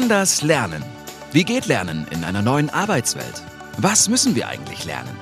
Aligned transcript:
Anders 0.00 0.40
lernen. 0.40 0.82
Wie 1.30 1.44
geht 1.44 1.66
Lernen 1.66 2.06
in 2.10 2.24
einer 2.24 2.40
neuen 2.40 2.70
Arbeitswelt? 2.70 3.42
Was 3.76 4.08
müssen 4.08 4.34
wir 4.34 4.48
eigentlich 4.48 4.86
lernen? 4.86 5.14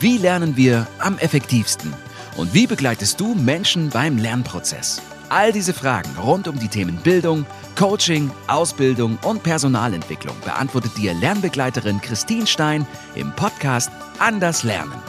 Wie 0.00 0.18
lernen 0.18 0.56
wir 0.56 0.88
am 0.98 1.18
effektivsten? 1.18 1.94
Und 2.36 2.52
wie 2.52 2.66
begleitest 2.66 3.20
du 3.20 3.36
Menschen 3.36 3.90
beim 3.90 4.18
Lernprozess? 4.18 5.00
All 5.28 5.52
diese 5.52 5.72
Fragen 5.72 6.10
rund 6.18 6.48
um 6.48 6.58
die 6.58 6.66
Themen 6.66 6.96
Bildung, 6.96 7.46
Coaching, 7.78 8.32
Ausbildung 8.48 9.18
und 9.22 9.44
Personalentwicklung 9.44 10.34
beantwortet 10.44 10.96
dir 10.96 11.14
Lernbegleiterin 11.14 12.00
Christine 12.00 12.48
Stein 12.48 12.88
im 13.14 13.30
Podcast 13.36 13.92
Anders 14.18 14.64
Lernen. 14.64 15.00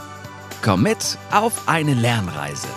Komm 0.62 0.84
mit 0.84 1.18
auf 1.32 1.68
eine 1.68 1.96
Lernreise. 1.96 2.68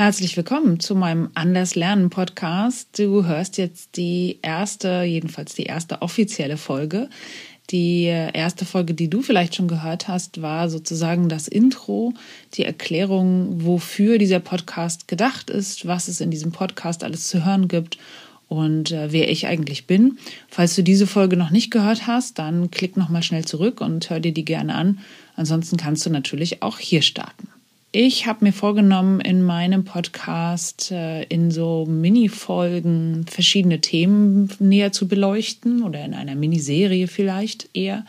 Herzlich 0.00 0.34
willkommen 0.38 0.80
zu 0.80 0.94
meinem 0.94 1.28
Anders 1.34 1.74
Lernen 1.74 2.08
Podcast. 2.08 2.98
Du 2.98 3.26
hörst 3.26 3.58
jetzt 3.58 3.98
die 3.98 4.38
erste, 4.40 5.02
jedenfalls 5.02 5.54
die 5.54 5.64
erste 5.64 6.00
offizielle 6.00 6.56
Folge. 6.56 7.10
Die 7.68 8.04
erste 8.04 8.64
Folge, 8.64 8.94
die 8.94 9.10
du 9.10 9.20
vielleicht 9.20 9.56
schon 9.56 9.68
gehört 9.68 10.08
hast, 10.08 10.40
war 10.40 10.70
sozusagen 10.70 11.28
das 11.28 11.48
Intro, 11.48 12.14
die 12.54 12.64
Erklärung, 12.64 13.62
wofür 13.66 14.16
dieser 14.16 14.40
Podcast 14.40 15.06
gedacht 15.06 15.50
ist, 15.50 15.86
was 15.86 16.08
es 16.08 16.22
in 16.22 16.30
diesem 16.30 16.50
Podcast 16.50 17.04
alles 17.04 17.28
zu 17.28 17.44
hören 17.44 17.68
gibt 17.68 17.98
und 18.48 18.92
äh, 18.92 19.12
wer 19.12 19.30
ich 19.30 19.48
eigentlich 19.48 19.86
bin. 19.86 20.16
Falls 20.48 20.74
du 20.76 20.82
diese 20.82 21.06
Folge 21.06 21.36
noch 21.36 21.50
nicht 21.50 21.70
gehört 21.70 22.06
hast, 22.06 22.38
dann 22.38 22.70
klick 22.70 22.96
nochmal 22.96 23.22
schnell 23.22 23.44
zurück 23.44 23.82
und 23.82 24.08
hör 24.08 24.18
dir 24.18 24.32
die 24.32 24.46
gerne 24.46 24.76
an. 24.76 25.00
Ansonsten 25.36 25.76
kannst 25.76 26.06
du 26.06 26.10
natürlich 26.10 26.62
auch 26.62 26.78
hier 26.78 27.02
starten. 27.02 27.48
Ich 27.92 28.28
habe 28.28 28.44
mir 28.44 28.52
vorgenommen, 28.52 29.20
in 29.20 29.42
meinem 29.42 29.84
Podcast 29.84 30.92
äh, 30.92 31.24
in 31.24 31.50
so 31.50 31.86
Mini-Folgen 31.86 33.26
verschiedene 33.28 33.80
Themen 33.80 34.48
näher 34.60 34.92
zu 34.92 35.08
beleuchten 35.08 35.82
oder 35.82 36.04
in 36.04 36.14
einer 36.14 36.36
Miniserie 36.36 37.08
vielleicht 37.08 37.68
eher. 37.74 38.06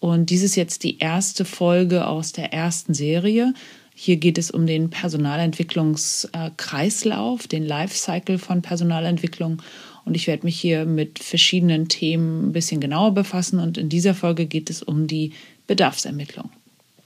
Und 0.00 0.30
dies 0.30 0.42
ist 0.42 0.56
jetzt 0.56 0.82
die 0.82 0.98
erste 0.98 1.44
Folge 1.44 2.08
aus 2.08 2.32
der 2.32 2.52
ersten 2.52 2.94
Serie. 2.94 3.54
Hier 3.94 4.16
geht 4.16 4.38
es 4.38 4.50
um 4.50 4.66
den 4.66 4.90
Personalentwicklungskreislauf, 4.90 7.46
den 7.46 7.64
Lifecycle 7.64 8.38
von 8.38 8.60
Personalentwicklung. 8.60 9.62
Und 10.04 10.16
ich 10.16 10.26
werde 10.26 10.44
mich 10.44 10.60
hier 10.60 10.84
mit 10.84 11.20
verschiedenen 11.20 11.88
Themen 11.88 12.48
ein 12.48 12.52
bisschen 12.52 12.80
genauer 12.80 13.14
befassen. 13.14 13.60
Und 13.60 13.78
in 13.78 13.88
dieser 13.88 14.16
Folge 14.16 14.46
geht 14.46 14.68
es 14.68 14.82
um 14.82 15.06
die 15.06 15.32
Bedarfsermittlung. 15.68 16.50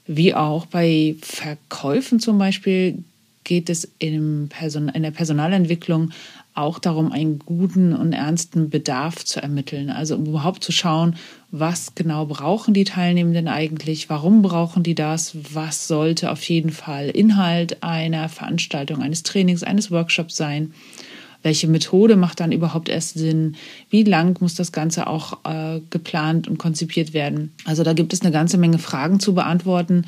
Wie 0.07 0.35
auch 0.35 0.67
bei 0.67 1.17
Verkäufen 1.21 2.21
zum 2.21 2.39
Beispiel 2.39 3.03
geht 3.45 3.71
es 3.71 3.89
in, 3.99 4.49
Person 4.49 4.89
in 4.89 5.03
der 5.03 5.11
Personalentwicklung 5.13 6.11
auch 6.55 6.79
darum, 6.79 7.13
einen 7.13 7.39
guten 7.39 7.93
und 7.95 8.13
ernsten 8.13 8.71
Bedarf 8.71 9.25
zu 9.25 9.43
ermitteln. 9.43 9.91
Also 9.91 10.17
um 10.17 10.27
überhaupt 10.27 10.65
zu 10.65 10.73
schauen, 10.73 11.17
was 11.51 11.95
genau 11.95 12.27
brauchen 12.27 12.73
die 12.73 12.85
Teilnehmenden 12.85 13.47
eigentlich, 13.47 14.09
warum 14.09 14.43
brauchen 14.43 14.83
die 14.83 14.95
das, 14.95 15.37
was 15.53 15.87
sollte 15.87 16.31
auf 16.31 16.43
jeden 16.45 16.71
Fall 16.71 17.11
Inhalt 17.11 17.83
einer 17.83 18.29
Veranstaltung, 18.29 19.03
eines 19.03 19.23
Trainings, 19.23 19.63
eines 19.63 19.91
Workshops 19.91 20.37
sein 20.37 20.73
welche 21.47 21.69
Methode 21.69 22.17
macht 22.17 22.41
dann 22.41 22.51
überhaupt 22.51 22.89
erst 22.89 23.17
Sinn? 23.17 23.55
Wie 23.89 24.03
lang 24.03 24.37
muss 24.41 24.57
das 24.57 24.73
Ganze 24.73 25.07
auch 25.07 25.45
äh, 25.45 25.81
geplant 25.91 26.49
und 26.49 26.59
konzipiert 26.59 27.15
werden? 27.15 27.53
Also 27.65 27.85
da 27.85 27.93
gibt 27.93 28.13
es 28.13 28.23
eine 28.23 28.33
ganze 28.33 28.59
Menge 28.59 28.79
Fragen 28.79 29.21
zu 29.21 29.33
beantworten, 29.33 30.07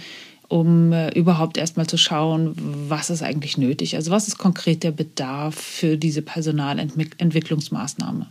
um 0.48 0.92
äh, 0.92 1.10
überhaupt 1.10 1.56
erstmal 1.56 1.86
zu 1.86 1.96
schauen, 1.96 2.56
was 2.88 3.08
ist 3.08 3.22
eigentlich 3.22 3.56
nötig? 3.56 3.94
Also 3.94 4.10
was 4.10 4.26
ist 4.26 4.36
konkret 4.36 4.82
der 4.82 4.90
Bedarf 4.90 5.54
für 5.54 5.96
diese 5.96 6.22
Personalentwicklungsmaßnahme? 6.22 8.26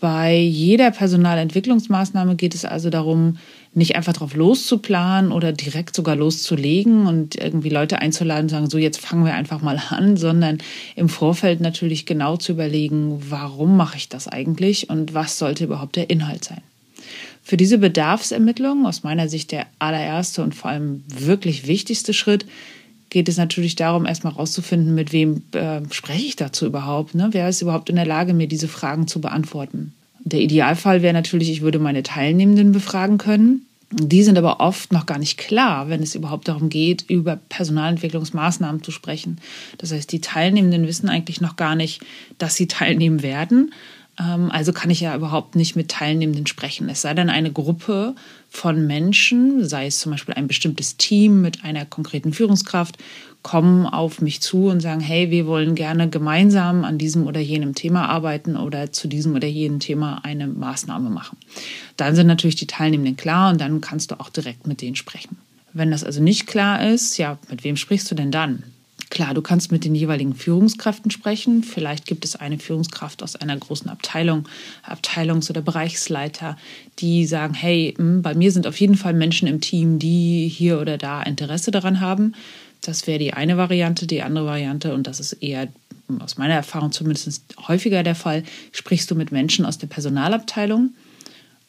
Bei 0.00 0.36
jeder 0.36 0.92
Personalentwicklungsmaßnahme 0.92 2.36
geht 2.36 2.54
es 2.54 2.64
also 2.64 2.88
darum, 2.88 3.38
nicht 3.74 3.96
einfach 3.96 4.12
drauf 4.12 4.34
loszuplanen 4.34 5.32
oder 5.32 5.52
direkt 5.52 5.94
sogar 5.94 6.14
loszulegen 6.14 7.06
und 7.06 7.34
irgendwie 7.34 7.68
Leute 7.68 8.00
einzuladen 8.00 8.44
und 8.44 8.48
sagen, 8.48 8.70
so 8.70 8.78
jetzt 8.78 9.00
fangen 9.00 9.24
wir 9.24 9.34
einfach 9.34 9.60
mal 9.60 9.80
an, 9.90 10.16
sondern 10.16 10.58
im 10.94 11.08
Vorfeld 11.08 11.60
natürlich 11.60 12.06
genau 12.06 12.36
zu 12.36 12.52
überlegen, 12.52 13.24
warum 13.28 13.76
mache 13.76 13.96
ich 13.96 14.08
das 14.08 14.28
eigentlich 14.28 14.88
und 14.88 15.14
was 15.14 15.38
sollte 15.38 15.64
überhaupt 15.64 15.96
der 15.96 16.10
Inhalt 16.10 16.44
sein. 16.44 16.60
Für 17.42 17.56
diese 17.56 17.78
Bedarfsermittlung, 17.78 18.86
aus 18.86 19.02
meiner 19.02 19.28
Sicht 19.28 19.50
der 19.50 19.66
allererste 19.78 20.42
und 20.42 20.54
vor 20.54 20.70
allem 20.70 21.02
wirklich 21.08 21.66
wichtigste 21.66 22.12
Schritt, 22.12 22.46
geht 23.10 23.28
es 23.28 23.36
natürlich 23.36 23.76
darum, 23.76 24.06
erstmal 24.06 24.32
rauszufinden, 24.32 24.94
mit 24.94 25.12
wem 25.12 25.42
äh, 25.52 25.80
spreche 25.90 26.26
ich 26.26 26.36
dazu 26.36 26.66
überhaupt. 26.66 27.14
Ne? 27.14 27.28
Wer 27.32 27.48
ist 27.48 27.62
überhaupt 27.62 27.90
in 27.90 27.96
der 27.96 28.06
Lage, 28.06 28.34
mir 28.34 28.48
diese 28.48 28.68
Fragen 28.68 29.06
zu 29.06 29.20
beantworten? 29.20 29.92
Der 30.24 30.40
Idealfall 30.40 31.02
wäre 31.02 31.14
natürlich, 31.14 31.50
ich 31.50 31.62
würde 31.62 31.78
meine 31.78 32.02
Teilnehmenden 32.02 32.72
befragen 32.72 33.18
können. 33.18 33.64
Die 33.90 34.22
sind 34.22 34.36
aber 34.36 34.60
oft 34.60 34.92
noch 34.92 35.06
gar 35.06 35.18
nicht 35.18 35.38
klar, 35.38 35.88
wenn 35.88 36.02
es 36.02 36.14
überhaupt 36.14 36.48
darum 36.48 36.68
geht, 36.68 37.06
über 37.08 37.36
Personalentwicklungsmaßnahmen 37.48 38.82
zu 38.82 38.90
sprechen. 38.90 39.38
Das 39.78 39.92
heißt, 39.92 40.12
die 40.12 40.20
Teilnehmenden 40.20 40.86
wissen 40.86 41.08
eigentlich 41.08 41.40
noch 41.40 41.56
gar 41.56 41.74
nicht, 41.74 42.02
dass 42.36 42.54
sie 42.54 42.66
teilnehmen 42.66 43.22
werden. 43.22 43.72
Ähm, 44.18 44.50
also 44.50 44.72
kann 44.72 44.90
ich 44.90 45.00
ja 45.00 45.14
überhaupt 45.14 45.54
nicht 45.54 45.76
mit 45.76 45.90
Teilnehmenden 45.90 46.46
sprechen. 46.46 46.88
Es 46.88 47.02
sei 47.02 47.14
denn 47.14 47.30
eine 47.30 47.52
Gruppe 47.52 48.14
von 48.50 48.86
Menschen, 48.86 49.68
sei 49.68 49.86
es 49.86 50.00
zum 50.00 50.12
Beispiel 50.12 50.34
ein 50.34 50.48
bestimmtes 50.48 50.96
Team 50.96 51.40
mit 51.42 51.64
einer 51.64 51.84
konkreten 51.84 52.32
Führungskraft, 52.32 52.98
kommen 53.42 53.86
auf 53.86 54.20
mich 54.20 54.40
zu 54.40 54.66
und 54.66 54.80
sagen, 54.80 55.00
hey, 55.00 55.30
wir 55.30 55.46
wollen 55.46 55.74
gerne 55.74 56.08
gemeinsam 56.08 56.84
an 56.84 56.98
diesem 56.98 57.26
oder 57.26 57.40
jenem 57.40 57.74
Thema 57.74 58.08
arbeiten 58.08 58.56
oder 58.56 58.92
zu 58.92 59.06
diesem 59.06 59.34
oder 59.36 59.46
jenem 59.46 59.80
Thema 59.80 60.20
eine 60.24 60.48
Maßnahme 60.48 61.08
machen. 61.08 61.38
Dann 61.96 62.16
sind 62.16 62.26
natürlich 62.26 62.56
die 62.56 62.66
Teilnehmenden 62.66 63.16
klar 63.16 63.50
und 63.50 63.60
dann 63.60 63.80
kannst 63.80 64.10
du 64.10 64.18
auch 64.20 64.28
direkt 64.28 64.66
mit 64.66 64.82
denen 64.82 64.96
sprechen. 64.96 65.36
Wenn 65.72 65.90
das 65.90 66.02
also 66.02 66.22
nicht 66.22 66.46
klar 66.46 66.86
ist, 66.88 67.18
ja, 67.18 67.38
mit 67.48 67.62
wem 67.62 67.76
sprichst 67.76 68.10
du 68.10 68.14
denn 68.14 68.32
dann? 68.32 68.64
Klar, 69.10 69.32
du 69.32 69.40
kannst 69.40 69.72
mit 69.72 69.84
den 69.84 69.94
jeweiligen 69.94 70.34
Führungskräften 70.34 71.10
sprechen. 71.10 71.62
Vielleicht 71.62 72.04
gibt 72.06 72.24
es 72.24 72.36
eine 72.36 72.58
Führungskraft 72.58 73.22
aus 73.22 73.36
einer 73.36 73.56
großen 73.56 73.88
Abteilung, 73.88 74.46
Abteilungs- 74.84 75.48
oder 75.48 75.62
Bereichsleiter, 75.62 76.58
die 76.98 77.24
sagen, 77.26 77.54
hey, 77.54 77.94
hm, 77.96 78.20
bei 78.20 78.34
mir 78.34 78.52
sind 78.52 78.66
auf 78.66 78.78
jeden 78.78 78.96
Fall 78.96 79.14
Menschen 79.14 79.48
im 79.48 79.60
Team, 79.62 79.98
die 79.98 80.48
hier 80.48 80.78
oder 80.80 80.98
da 80.98 81.22
Interesse 81.22 81.70
daran 81.70 82.00
haben. 82.00 82.34
Das 82.82 83.06
wäre 83.06 83.18
die 83.18 83.32
eine 83.32 83.56
Variante. 83.56 84.06
Die 84.06 84.22
andere 84.22 84.46
Variante, 84.46 84.92
und 84.92 85.06
das 85.06 85.20
ist 85.20 85.32
eher 85.32 85.68
aus 86.20 86.36
meiner 86.36 86.54
Erfahrung 86.54 86.92
zumindest 86.92 87.42
häufiger 87.66 88.02
der 88.02 88.14
Fall, 88.14 88.44
sprichst 88.72 89.10
du 89.10 89.14
mit 89.14 89.32
Menschen 89.32 89.64
aus 89.64 89.78
der 89.78 89.88
Personalabteilung. 89.88 90.90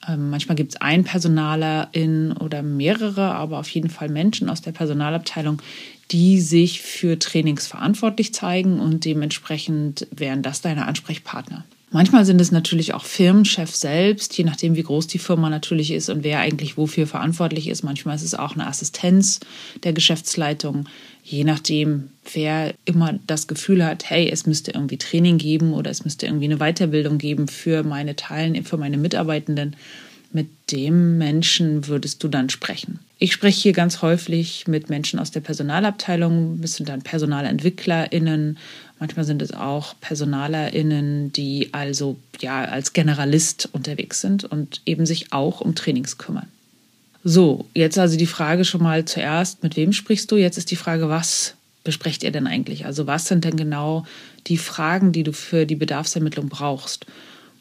Ähm, 0.08 0.30
manchmal 0.30 0.56
gibt 0.56 0.74
es 0.74 0.82
einen 0.82 1.04
Personalerin 1.04 2.32
oder 2.34 2.64
mehrere, 2.64 3.34
aber 3.34 3.60
auf 3.60 3.70
jeden 3.70 3.90
Fall 3.90 4.10
Menschen 4.10 4.50
aus 4.50 4.62
der 4.62 4.72
Personalabteilung, 4.72 5.62
die 6.12 6.40
sich 6.42 6.82
für 6.82 7.20
Trainings 7.20 7.68
verantwortlich 7.68 8.34
zeigen 8.34 8.80
und 8.80 9.06
dementsprechend 9.06 10.08
wären 10.12 10.42
das 10.42 10.62
deine 10.62 10.88
Ansprechpartner. 10.88 11.66
Manchmal 11.92 12.24
sind 12.24 12.40
es 12.40 12.52
natürlich 12.52 12.94
auch 12.94 13.04
Firmenchefs 13.04 13.82
selbst, 13.82 14.38
je 14.38 14.44
nachdem, 14.44 14.76
wie 14.76 14.84
groß 14.84 15.08
die 15.08 15.18
Firma 15.18 15.50
natürlich 15.50 15.90
ist 15.90 16.10
und 16.10 16.24
wer 16.24 16.40
eigentlich 16.40 16.78
wofür 16.78 17.08
verantwortlich 17.08 17.68
ist. 17.68 17.84
Manchmal 17.84 18.16
ist 18.16 18.22
es 18.22 18.36
auch 18.36 18.54
eine 18.54 18.68
Assistenz 18.68 19.40
der 19.84 19.94
Geschäftsleitung, 19.94 20.88
je 21.24 21.44
nachdem, 21.44 22.12
wer 22.32 22.76
immer 22.86 23.18
das 23.26 23.48
Gefühl 23.48 23.84
hat, 23.84 24.08
hey, 24.08 24.30
es 24.30 24.46
müsste 24.46 24.72
irgendwie 24.72 24.98
Training 24.98 25.40
geben 25.40 25.74
oder 25.74 25.90
es 25.90 26.06
müsste 26.06 26.28
irgendwie 26.28 26.46
eine 26.46 26.58
Weiterbildung 26.58 27.18
geben 27.18 27.48
für 27.48 27.82
meine 27.82 28.16
Teilen, 28.16 28.64
für 28.66 28.78
meine 28.78 28.98
Mitarbeitenden. 28.98 29.76
Mit 30.32 30.50
dem 30.72 31.18
Menschen 31.18 31.88
würdest 31.88 32.24
du 32.24 32.28
dann 32.28 32.52
sprechen. 32.52 33.00
Ich 33.22 33.34
spreche 33.34 33.62
hier 33.62 33.74
ganz 33.74 34.02
häufig 34.02 34.66
mit 34.68 34.90
Menschen 34.90 35.20
aus 35.20 35.30
der 35.30 35.42
Personalabteilung, 35.42 36.62
das 36.62 36.76
sind 36.76 36.88
dann 36.88 37.02
PersonalentwicklerInnen, 37.02 38.58
manchmal 38.98 39.26
sind 39.26 39.42
es 39.42 39.54
auch 39.54 39.94
PersonalerInnen, 40.00 41.34
die 41.34 41.68
also 41.74 42.16
ja 42.40 42.64
als 42.64 42.94
Generalist 42.94 43.68
unterwegs 43.74 44.22
sind 44.22 44.46
und 44.46 44.82
eben 44.86 45.06
sich 45.06 45.34
auch 45.34 45.60
um 45.60 45.76
Trainings 45.76 46.18
kümmern. 46.18 46.48
So, 47.26 47.66
jetzt 47.74 48.00
also 48.00 48.18
die 48.18 48.26
Frage 48.26 48.64
schon 48.64 48.82
mal 48.82 49.04
zuerst, 49.04 49.64
mit 49.64 49.76
wem 49.76 49.92
sprichst 49.92 50.32
du? 50.32 50.38
Jetzt 50.38 50.58
ist 50.58 50.72
die 50.72 50.78
Frage, 50.78 51.10
was 51.10 51.56
besprecht 51.84 52.24
ihr 52.24 52.32
denn 52.32 52.48
eigentlich? 52.48 52.86
Also 52.86 53.06
was 53.06 53.28
sind 53.28 53.44
denn 53.44 53.58
genau 53.58 54.06
die 54.48 54.58
Fragen, 54.58 55.12
die 55.12 55.24
du 55.24 55.34
für 55.34 55.66
die 55.66 55.76
Bedarfsermittlung 55.76 56.48
brauchst? 56.48 57.06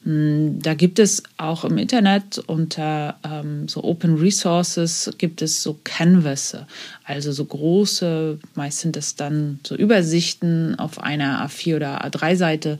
Hm, 0.08 0.62
da 0.62 0.72
gibt 0.72 0.98
es 0.98 1.22
auch 1.36 1.66
im 1.66 1.76
Internet 1.76 2.38
unter 2.46 3.18
ähm, 3.22 3.68
so 3.68 3.84
Open 3.84 4.16
Resources 4.16 5.10
gibt 5.18 5.42
es 5.42 5.62
so 5.62 5.78
Canvas, 5.84 6.56
also 7.04 7.30
so 7.30 7.44
große, 7.44 8.38
meist 8.54 8.78
sind 8.78 8.96
es 8.96 9.16
dann 9.16 9.60
so 9.66 9.76
Übersichten 9.76 10.78
auf 10.78 10.98
einer 10.98 11.46
A4 11.46 11.76
oder 11.76 12.06
A3-Seite, 12.06 12.78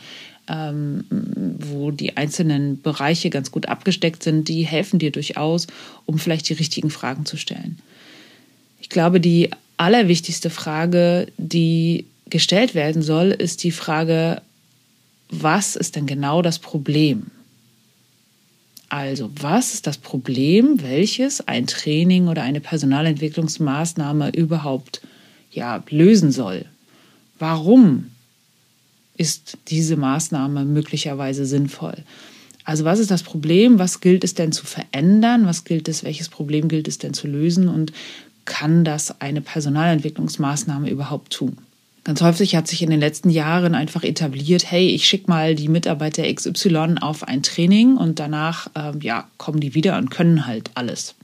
ähm, 0.48 1.04
wo 1.10 1.90
die 1.90 2.16
einzelnen 2.16 2.80
Bereiche 2.80 3.28
ganz 3.28 3.50
gut 3.50 3.68
abgesteckt 3.68 4.22
sind. 4.22 4.48
Die 4.48 4.62
helfen 4.62 4.98
dir 4.98 5.12
durchaus, 5.12 5.66
um 6.06 6.18
vielleicht 6.18 6.48
die 6.48 6.54
richtigen 6.54 6.88
Fragen 6.88 7.26
zu 7.26 7.36
stellen. 7.36 7.78
Ich 8.80 8.88
glaube, 8.88 9.20
die 9.20 9.50
allerwichtigste 9.76 10.48
Frage, 10.48 11.26
die 11.36 12.06
gestellt 12.30 12.74
werden 12.74 13.02
soll, 13.02 13.32
ist 13.32 13.64
die 13.64 13.70
Frage, 13.70 14.40
was 15.30 15.76
ist 15.76 15.96
denn 15.96 16.06
genau 16.06 16.42
das 16.42 16.58
Problem? 16.58 17.30
Also, 18.88 19.30
was 19.38 19.74
ist 19.74 19.86
das 19.86 19.98
Problem, 19.98 20.82
welches 20.82 21.46
ein 21.46 21.66
Training 21.66 22.28
oder 22.28 22.42
eine 22.42 22.60
Personalentwicklungsmaßnahme 22.60 24.30
überhaupt 24.30 25.02
ja, 25.50 25.82
lösen 25.90 26.32
soll? 26.32 26.64
Warum 27.38 28.10
ist 29.16 29.58
diese 29.68 29.96
Maßnahme 29.96 30.64
möglicherweise 30.64 31.44
sinnvoll? 31.44 32.04
Also, 32.64 32.84
was 32.84 32.98
ist 32.98 33.10
das 33.10 33.22
Problem? 33.22 33.78
Was 33.78 34.00
gilt 34.00 34.24
es 34.24 34.32
denn 34.34 34.52
zu 34.52 34.64
verändern? 34.64 35.44
Was 35.44 35.64
gilt 35.64 35.88
es, 35.88 36.02
welches 36.02 36.30
Problem 36.30 36.68
gilt 36.68 36.88
es 36.88 36.96
denn 36.96 37.12
zu 37.12 37.26
lösen? 37.26 37.68
Und 37.68 37.92
kann 38.46 38.84
das 38.84 39.20
eine 39.20 39.42
Personalentwicklungsmaßnahme 39.42 40.88
überhaupt 40.88 41.34
tun? 41.34 41.58
Ganz 42.08 42.22
häufig 42.22 42.56
hat 42.56 42.66
sich 42.66 42.80
in 42.80 42.88
den 42.88 43.00
letzten 43.00 43.28
Jahren 43.28 43.74
einfach 43.74 44.02
etabliert, 44.02 44.70
hey, 44.70 44.88
ich 44.88 45.04
schicke 45.06 45.28
mal 45.28 45.54
die 45.54 45.68
Mitarbeiter 45.68 46.22
XY 46.22 46.94
auf 47.02 47.28
ein 47.28 47.42
Training 47.42 47.98
und 47.98 48.18
danach 48.18 48.70
ähm, 48.74 49.00
ja, 49.02 49.28
kommen 49.36 49.60
die 49.60 49.74
wieder 49.74 49.98
und 49.98 50.08
können 50.08 50.46
halt 50.46 50.70
alles. 50.72 51.16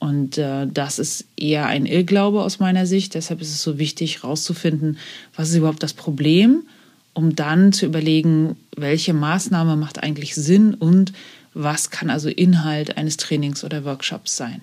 Und 0.00 0.36
äh, 0.36 0.66
das 0.66 0.98
ist 0.98 1.26
eher 1.36 1.66
ein 1.66 1.86
Irrglaube 1.86 2.42
aus 2.42 2.58
meiner 2.58 2.86
Sicht. 2.86 3.14
Deshalb 3.14 3.40
ist 3.40 3.50
es 3.50 3.62
so 3.62 3.78
wichtig, 3.78 4.24
herauszufinden, 4.24 4.98
was 5.36 5.50
ist 5.50 5.58
überhaupt 5.58 5.84
das 5.84 5.92
Problem, 5.92 6.64
um 7.12 7.36
dann 7.36 7.72
zu 7.72 7.86
überlegen, 7.86 8.56
welche 8.74 9.14
Maßnahme 9.14 9.76
macht 9.76 10.02
eigentlich 10.02 10.34
Sinn 10.34 10.74
und 10.74 11.12
was 11.52 11.90
kann 11.90 12.10
also 12.10 12.28
Inhalt 12.28 12.96
eines 12.96 13.16
Trainings 13.16 13.62
oder 13.62 13.84
Workshops 13.84 14.36
sein. 14.36 14.62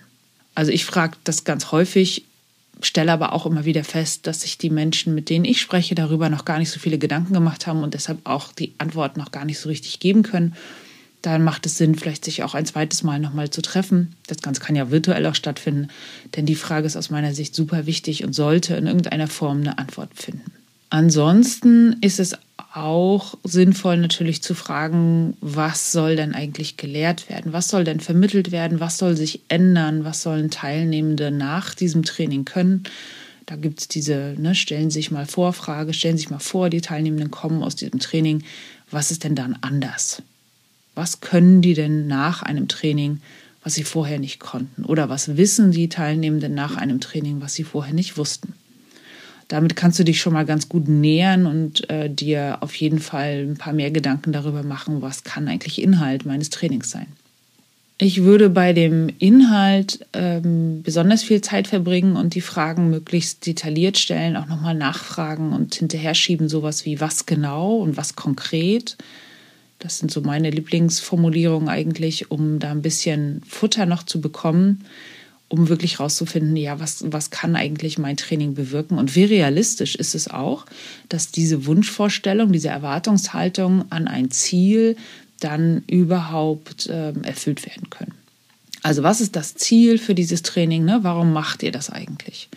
Also 0.55 0.73
ich 0.73 0.83
frage 0.83 1.15
das 1.23 1.45
ganz 1.45 1.71
häufig, 1.71 2.25
stelle 2.85 3.11
aber 3.11 3.33
auch 3.33 3.45
immer 3.45 3.65
wieder 3.65 3.83
fest, 3.83 4.27
dass 4.27 4.41
sich 4.41 4.57
die 4.57 4.69
Menschen, 4.69 5.13
mit 5.15 5.29
denen 5.29 5.45
ich 5.45 5.61
spreche, 5.61 5.95
darüber 5.95 6.29
noch 6.29 6.45
gar 6.45 6.59
nicht 6.59 6.71
so 6.71 6.79
viele 6.79 6.97
Gedanken 6.97 7.33
gemacht 7.33 7.67
haben 7.67 7.83
und 7.83 7.93
deshalb 7.93 8.19
auch 8.25 8.51
die 8.51 8.73
Antwort 8.77 9.17
noch 9.17 9.31
gar 9.31 9.45
nicht 9.45 9.59
so 9.59 9.69
richtig 9.69 9.99
geben 9.99 10.23
können. 10.23 10.55
Dann 11.21 11.43
macht 11.43 11.65
es 11.65 11.77
Sinn, 11.77 11.95
vielleicht 11.95 12.25
sich 12.25 12.43
auch 12.43 12.55
ein 12.55 12.65
zweites 12.65 13.03
Mal 13.03 13.19
nochmal 13.19 13.51
zu 13.51 13.61
treffen. 13.61 14.15
Das 14.27 14.41
Ganze 14.41 14.61
kann 14.61 14.75
ja 14.75 14.89
virtuell 14.89 15.25
auch 15.27 15.35
stattfinden, 15.35 15.89
denn 16.35 16.45
die 16.45 16.55
Frage 16.55 16.87
ist 16.87 16.97
aus 16.97 17.11
meiner 17.11 17.33
Sicht 17.33 17.53
super 17.53 17.85
wichtig 17.85 18.23
und 18.23 18.33
sollte 18.33 18.75
in 18.75 18.87
irgendeiner 18.87 19.27
Form 19.27 19.61
eine 19.61 19.77
Antwort 19.77 20.09
finden. 20.15 20.51
Ansonsten 20.89 21.97
ist 22.01 22.19
es 22.19 22.35
auch 22.73 23.37
sinnvoll 23.43 23.97
natürlich 23.97 24.41
zu 24.41 24.55
fragen, 24.55 25.35
was 25.41 25.91
soll 25.91 26.15
denn 26.15 26.33
eigentlich 26.33 26.77
gelehrt 26.77 27.29
werden? 27.29 27.53
Was 27.53 27.69
soll 27.69 27.83
denn 27.83 27.99
vermittelt 27.99 28.51
werden? 28.51 28.79
Was 28.79 28.97
soll 28.97 29.15
sich 29.15 29.41
ändern? 29.47 30.03
Was 30.03 30.21
sollen 30.21 30.49
Teilnehmende 30.49 31.31
nach 31.31 31.73
diesem 31.75 32.03
Training 32.03 32.45
können? 32.45 32.83
Da 33.45 33.55
gibt 33.55 33.81
es 33.81 33.87
diese, 33.87 34.35
ne, 34.37 34.55
stellen 34.55 34.91
sich 34.91 35.11
mal 35.11 35.25
vor, 35.25 35.53
Frage, 35.53 35.93
stellen 35.93 36.15
Sie 36.15 36.21
sich 36.21 36.29
mal 36.29 36.39
vor, 36.39 36.69
die 36.69 36.81
Teilnehmenden 36.81 37.31
kommen 37.31 37.63
aus 37.63 37.75
diesem 37.75 37.99
Training. 37.99 38.43
Was 38.89 39.11
ist 39.11 39.23
denn 39.23 39.35
dann 39.35 39.57
anders? 39.61 40.21
Was 40.95 41.21
können 41.21 41.61
die 41.61 41.73
denn 41.73 42.07
nach 42.07 42.43
einem 42.43 42.67
Training, 42.67 43.21
was 43.63 43.73
sie 43.73 43.83
vorher 43.83 44.19
nicht 44.19 44.39
konnten? 44.39 44.85
Oder 44.85 45.09
was 45.09 45.37
wissen 45.37 45.71
die 45.71 45.89
Teilnehmenden 45.89 46.53
nach 46.53 46.75
einem 46.75 46.99
Training, 46.99 47.41
was 47.41 47.53
sie 47.53 47.63
vorher 47.63 47.93
nicht 47.93 48.17
wussten? 48.17 48.53
Damit 49.51 49.75
kannst 49.75 49.99
du 49.99 50.05
dich 50.05 50.21
schon 50.21 50.31
mal 50.31 50.45
ganz 50.45 50.69
gut 50.69 50.87
nähern 50.87 51.45
und 51.45 51.89
äh, 51.89 52.09
dir 52.09 52.59
auf 52.61 52.73
jeden 52.75 52.99
Fall 52.99 53.45
ein 53.49 53.57
paar 53.57 53.73
mehr 53.73 53.91
Gedanken 53.91 54.31
darüber 54.31 54.63
machen, 54.63 55.01
was 55.01 55.25
kann 55.25 55.49
eigentlich 55.49 55.81
Inhalt 55.81 56.25
meines 56.25 56.49
Trainings 56.49 56.89
sein. 56.89 57.07
Ich 57.97 58.23
würde 58.23 58.49
bei 58.49 58.71
dem 58.71 59.09
Inhalt 59.19 60.05
ähm, 60.13 60.81
besonders 60.83 61.23
viel 61.23 61.41
Zeit 61.41 61.67
verbringen 61.67 62.15
und 62.15 62.33
die 62.33 62.41
Fragen 62.41 62.89
möglichst 62.89 63.45
detailliert 63.45 63.97
stellen, 63.97 64.37
auch 64.37 64.47
nochmal 64.47 64.73
nachfragen 64.73 65.51
und 65.51 65.75
hinterher 65.75 66.15
schieben, 66.15 66.47
sowas 66.47 66.85
wie 66.85 67.01
was 67.01 67.25
genau 67.25 67.75
und 67.75 67.97
was 67.97 68.15
konkret. 68.15 68.97
Das 69.79 69.99
sind 69.99 70.11
so 70.11 70.21
meine 70.21 70.49
Lieblingsformulierungen 70.49 71.67
eigentlich, 71.67 72.31
um 72.31 72.59
da 72.59 72.71
ein 72.71 72.81
bisschen 72.81 73.41
Futter 73.45 73.85
noch 73.85 74.03
zu 74.03 74.21
bekommen 74.21 74.85
um 75.51 75.67
wirklich 75.67 75.99
rauszufinden, 75.99 76.55
ja, 76.55 76.79
was, 76.79 77.03
was 77.11 77.29
kann 77.29 77.57
eigentlich 77.57 77.97
mein 77.97 78.15
Training 78.15 78.53
bewirken 78.53 78.97
und 78.97 79.15
wie 79.17 79.25
realistisch 79.25 79.95
ist 79.95 80.15
es 80.15 80.29
auch, 80.29 80.65
dass 81.09 81.31
diese 81.31 81.65
Wunschvorstellung, 81.65 82.53
diese 82.53 82.69
Erwartungshaltung 82.69 83.83
an 83.89 84.07
ein 84.07 84.31
Ziel 84.31 84.95
dann 85.41 85.83
überhaupt 85.87 86.87
äh, 86.87 87.11
erfüllt 87.23 87.65
werden 87.65 87.89
können. 87.89 88.13
Also 88.81 89.03
was 89.03 89.19
ist 89.19 89.35
das 89.35 89.55
Ziel 89.55 89.97
für 89.97 90.15
dieses 90.15 90.41
Training? 90.41 90.85
Ne? 90.85 90.99
Warum 91.01 91.33
macht 91.33 91.63
ihr 91.63 91.71
das 91.73 91.89
eigentlich? 91.89 92.47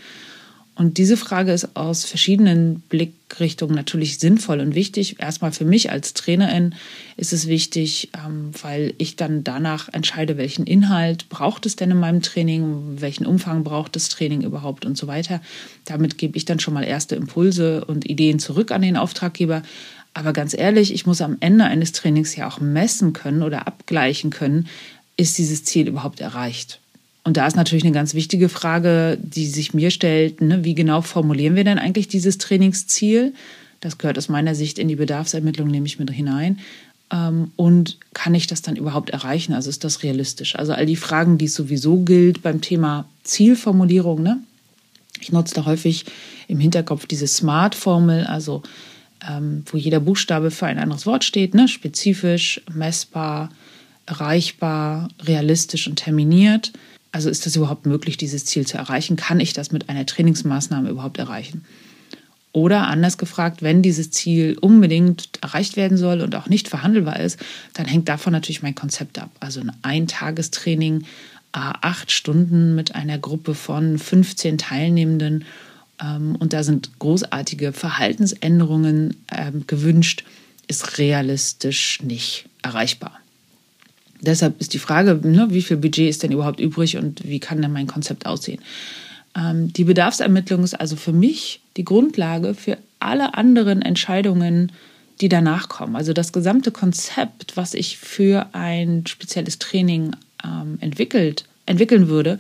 Und 0.76 0.98
diese 0.98 1.16
Frage 1.16 1.52
ist 1.52 1.76
aus 1.76 2.04
verschiedenen 2.04 2.80
Blickrichtungen 2.88 3.76
natürlich 3.76 4.18
sinnvoll 4.18 4.58
und 4.58 4.74
wichtig. 4.74 5.20
Erstmal 5.20 5.52
für 5.52 5.64
mich 5.64 5.92
als 5.92 6.14
Trainerin 6.14 6.74
ist 7.16 7.32
es 7.32 7.46
wichtig, 7.46 8.10
ähm, 8.14 8.50
weil 8.60 8.92
ich 8.98 9.14
dann 9.14 9.44
danach 9.44 9.88
entscheide, 9.92 10.36
welchen 10.36 10.66
Inhalt 10.66 11.28
braucht 11.28 11.64
es 11.66 11.76
denn 11.76 11.92
in 11.92 12.00
meinem 12.00 12.22
Training, 12.22 13.00
welchen 13.00 13.24
Umfang 13.24 13.62
braucht 13.62 13.94
das 13.94 14.08
Training 14.08 14.42
überhaupt 14.42 14.84
und 14.84 14.98
so 14.98 15.06
weiter. 15.06 15.40
Damit 15.84 16.18
gebe 16.18 16.36
ich 16.36 16.44
dann 16.44 16.58
schon 16.58 16.74
mal 16.74 16.84
erste 16.84 17.14
Impulse 17.14 17.84
und 17.84 18.10
Ideen 18.10 18.40
zurück 18.40 18.72
an 18.72 18.82
den 18.82 18.96
Auftraggeber. 18.96 19.62
Aber 20.12 20.32
ganz 20.32 20.54
ehrlich, 20.54 20.92
ich 20.92 21.06
muss 21.06 21.20
am 21.20 21.36
Ende 21.38 21.64
eines 21.64 21.92
Trainings 21.92 22.34
ja 22.34 22.48
auch 22.48 22.58
messen 22.58 23.12
können 23.12 23.42
oder 23.42 23.68
abgleichen 23.68 24.30
können, 24.30 24.68
ist 25.16 25.38
dieses 25.38 25.62
Ziel 25.62 25.86
überhaupt 25.86 26.20
erreicht. 26.20 26.80
Und 27.24 27.38
da 27.38 27.46
ist 27.46 27.56
natürlich 27.56 27.84
eine 27.84 27.94
ganz 27.94 28.12
wichtige 28.14 28.50
Frage, 28.50 29.18
die 29.20 29.46
sich 29.46 29.72
mir 29.72 29.90
stellt, 29.90 30.42
ne, 30.42 30.62
wie 30.62 30.74
genau 30.74 31.00
formulieren 31.00 31.56
wir 31.56 31.64
denn 31.64 31.78
eigentlich 31.78 32.06
dieses 32.06 32.36
Trainingsziel? 32.36 33.32
Das 33.80 33.96
gehört 33.98 34.18
aus 34.18 34.28
meiner 34.28 34.54
Sicht 34.54 34.78
in 34.78 34.88
die 34.88 34.96
Bedarfsermittlung 34.96 35.68
nämlich 35.68 35.98
mit 35.98 36.10
hinein. 36.10 36.58
Ähm, 37.10 37.52
und 37.56 37.98
kann 38.12 38.34
ich 38.34 38.46
das 38.46 38.60
dann 38.60 38.76
überhaupt 38.76 39.10
erreichen? 39.10 39.54
Also 39.54 39.70
ist 39.70 39.84
das 39.84 40.02
realistisch? 40.02 40.56
Also 40.56 40.74
all 40.74 40.84
die 40.84 40.96
Fragen, 40.96 41.38
die 41.38 41.46
es 41.46 41.54
sowieso 41.54 41.98
gilt 42.00 42.42
beim 42.42 42.60
Thema 42.60 43.06
Zielformulierung. 43.22 44.22
Ne? 44.22 44.38
Ich 45.20 45.32
nutze 45.32 45.54
da 45.54 45.64
häufig 45.64 46.04
im 46.46 46.60
Hinterkopf 46.60 47.06
diese 47.06 47.26
SMART-Formel, 47.26 48.26
also 48.26 48.62
ähm, 49.26 49.64
wo 49.66 49.78
jeder 49.78 50.00
Buchstabe 50.00 50.50
für 50.50 50.66
ein 50.66 50.78
anderes 50.78 51.06
Wort 51.06 51.24
steht, 51.24 51.54
ne? 51.54 51.68
spezifisch, 51.68 52.60
messbar, 52.72 53.50
erreichbar, 54.04 55.08
realistisch 55.22 55.88
und 55.88 55.96
terminiert. 55.96 56.72
Also 57.14 57.30
ist 57.30 57.46
das 57.46 57.54
überhaupt 57.54 57.86
möglich, 57.86 58.16
dieses 58.16 58.44
Ziel 58.44 58.66
zu 58.66 58.76
erreichen? 58.76 59.14
Kann 59.14 59.38
ich 59.38 59.52
das 59.52 59.70
mit 59.70 59.88
einer 59.88 60.04
Trainingsmaßnahme 60.04 60.90
überhaupt 60.90 61.16
erreichen? 61.18 61.64
Oder 62.50 62.88
anders 62.88 63.18
gefragt, 63.18 63.62
wenn 63.62 63.82
dieses 63.82 64.10
Ziel 64.10 64.58
unbedingt 64.60 65.28
erreicht 65.40 65.76
werden 65.76 65.96
soll 65.96 66.22
und 66.22 66.34
auch 66.34 66.48
nicht 66.48 66.66
verhandelbar 66.66 67.20
ist, 67.20 67.38
dann 67.72 67.86
hängt 67.86 68.08
davon 68.08 68.32
natürlich 68.32 68.64
mein 68.64 68.74
Konzept 68.74 69.20
ab. 69.20 69.30
Also 69.38 69.60
ein 69.60 69.70
Eintagestraining, 69.82 71.04
acht 71.52 72.10
Stunden 72.10 72.74
mit 72.74 72.96
einer 72.96 73.18
Gruppe 73.18 73.54
von 73.54 73.96
15 73.96 74.58
Teilnehmenden. 74.58 75.44
Ähm, 76.02 76.34
und 76.34 76.52
da 76.52 76.64
sind 76.64 76.98
großartige 76.98 77.72
Verhaltensänderungen 77.72 79.18
ähm, 79.30 79.68
gewünscht, 79.68 80.24
ist 80.66 80.98
realistisch 80.98 82.02
nicht 82.02 82.46
erreichbar. 82.62 83.20
Deshalb 84.24 84.60
ist 84.60 84.74
die 84.74 84.78
Frage, 84.78 85.20
ne, 85.22 85.48
wie 85.50 85.62
viel 85.62 85.76
Budget 85.76 86.08
ist 86.08 86.22
denn 86.22 86.32
überhaupt 86.32 86.60
übrig 86.60 86.96
und 86.96 87.22
wie 87.24 87.40
kann 87.40 87.62
denn 87.62 87.72
mein 87.72 87.86
Konzept 87.86 88.26
aussehen? 88.26 88.60
Ähm, 89.36 89.72
die 89.72 89.84
Bedarfsermittlung 89.84 90.64
ist 90.64 90.74
also 90.74 90.96
für 90.96 91.12
mich 91.12 91.60
die 91.76 91.84
Grundlage 91.84 92.54
für 92.54 92.78
alle 93.00 93.34
anderen 93.34 93.82
Entscheidungen, 93.82 94.72
die 95.20 95.28
danach 95.28 95.68
kommen. 95.68 95.96
Also 95.96 96.12
das 96.12 96.32
gesamte 96.32 96.70
Konzept, 96.70 97.56
was 97.56 97.74
ich 97.74 97.98
für 97.98 98.48
ein 98.52 99.06
spezielles 99.06 99.58
Training 99.58 100.12
ähm, 100.44 100.78
entwickelt, 100.80 101.44
entwickeln 101.66 102.08
würde, 102.08 102.38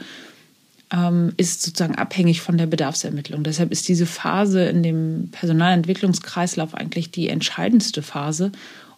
ähm, 0.92 1.32
ist 1.36 1.62
sozusagen 1.62 1.94
abhängig 1.94 2.40
von 2.40 2.58
der 2.58 2.66
Bedarfsermittlung. 2.66 3.42
Deshalb 3.42 3.72
ist 3.72 3.88
diese 3.88 4.06
Phase 4.06 4.64
in 4.64 4.82
dem 4.82 5.28
Personalentwicklungskreislauf 5.32 6.74
eigentlich 6.74 7.10
die 7.10 7.28
entscheidendste 7.28 8.02
Phase, 8.02 8.52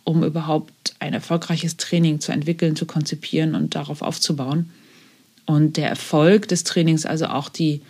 um 0.07 0.23
überhaupt 0.23 0.95
ein 1.01 1.15
erfolgreiches 1.15 1.77
Training 1.77 2.21
zu 2.21 2.31
entwickeln, 2.31 2.77
zu 2.77 2.87
konzipieren 2.87 3.57
und 3.57 3.75
darauf 3.75 4.03
aufzubauen. 4.03 4.71
Und 5.47 5.77
der 5.77 5.89
Erfolg 5.89 6.47
des 6.47 6.63
Trainings, 6.63 7.05
also 7.05 7.27
auch 7.27 7.49
die, 7.49 7.83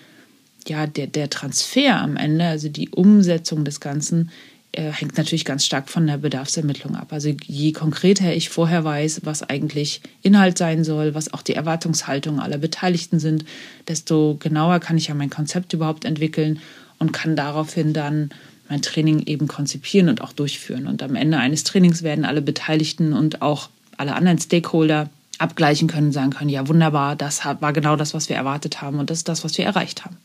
ja, 0.66 0.87
der, 0.87 1.08
der 1.08 1.28
Transfer 1.28 2.00
am 2.00 2.16
Ende, 2.16 2.46
also 2.46 2.70
die 2.70 2.88
Umsetzung 2.88 3.66
des 3.66 3.80
Ganzen, 3.80 4.30
äh, 4.73 4.90
hängt 4.90 5.18
natürlich 5.18 5.44
ganz 5.44 5.66
stark 5.66 5.90
von 5.90 6.06
der 6.06 6.16
Bedarfsermittlung 6.16 6.96
ab. 6.96 7.12
Also 7.12 7.35
je 7.44 7.73
konkreter 7.73 8.35
ich 8.35 8.49
vorher 8.49 8.82
weiß, 8.82 9.20
was 9.25 9.42
eigentlich 9.42 10.00
Inhalt 10.23 10.56
sein 10.56 10.85
soll, 10.85 11.14
was 11.14 11.35
auch 11.35 11.42
die 11.42 11.54
Erwartungshaltung 11.54 12.40
aller 12.40 12.58
Beteiligten 12.58 13.20
sind, 13.20 13.44
desto 13.88 14.38
genauer 14.40 14.80
kann 14.80 14.96
ich 14.96 15.08
ja 15.08 15.14
mein 15.14 15.30
Konzept 15.30 15.75
überhaupt 15.75 16.06
entwickeln 16.06 16.61
und 16.99 17.12
kann 17.12 17.37
daraufhin 17.37 17.92
dann 17.92 18.30
mein 18.68 18.82
Training 18.82 19.23
eben 19.26 19.49
konzipieren 19.49 20.08
und 20.08 20.20
auch 20.20 20.32
durchführen. 20.32 20.87
Und 20.87 21.02
am 21.02 21.14
Ende 21.14 21.38
eines 21.38 21.64
Trainings 21.64 22.02
werden 22.02 22.25
alle 22.25 22.42
Beteiligten 22.42 23.12
und 23.12 23.42
auch 23.42 23.68
alle 23.96 24.14
anderen 24.14 24.38
Stakeholder 24.38 25.08
abgleichen 25.38 25.88
können, 25.88 26.12
sagen 26.12 26.30
können, 26.30 26.50
ja 26.50 26.66
wunderbar, 26.66 27.16
das 27.16 27.44
war 27.44 27.73
genau 27.73 27.96
das, 27.96 28.14
was 28.14 28.28
wir 28.28 28.37
erwartet 28.37 28.80
haben 28.80 28.99
und 28.99 29.11
das 29.11 29.18
ist 29.18 29.28
das, 29.28 29.44
was 29.44 29.56
wir 29.58 29.64
erreicht 29.64 30.04
haben. 30.04 30.16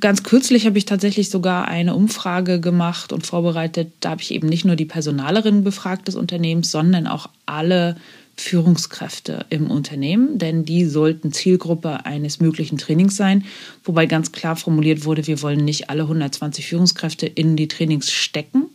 Ganz 0.00 0.22
kürzlich 0.22 0.64
habe 0.64 0.78
ich 0.78 0.86
tatsächlich 0.86 1.28
sogar 1.28 1.68
eine 1.68 1.94
Umfrage 1.94 2.60
gemacht 2.60 3.12
und 3.12 3.26
vorbereitet. 3.26 3.92
Da 4.00 4.10
habe 4.10 4.22
ich 4.22 4.30
eben 4.30 4.48
nicht 4.48 4.64
nur 4.64 4.74
die 4.74 4.86
Personalerin 4.86 5.64
befragt 5.64 6.08
des 6.08 6.14
Unternehmens, 6.14 6.70
sondern 6.70 7.06
auch 7.06 7.28
alle 7.44 7.96
Führungskräfte 8.36 9.46
im 9.50 9.70
Unternehmen, 9.70 10.38
denn 10.38 10.64
die 10.64 10.86
sollten 10.86 11.32
Zielgruppe 11.32 12.06
eines 12.06 12.40
möglichen 12.40 12.78
Trainings 12.78 13.16
sein, 13.16 13.44
wobei 13.84 14.06
ganz 14.06 14.32
klar 14.32 14.56
formuliert 14.56 15.04
wurde, 15.04 15.26
wir 15.26 15.42
wollen 15.42 15.64
nicht 15.64 15.90
alle 15.90 16.02
120 16.02 16.66
Führungskräfte 16.66 17.26
in 17.26 17.56
die 17.56 17.68
Trainings 17.68 18.10
stecken, 18.10 18.66